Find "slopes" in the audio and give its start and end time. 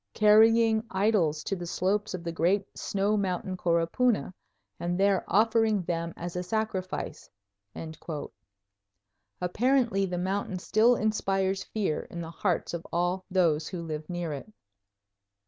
1.67-2.15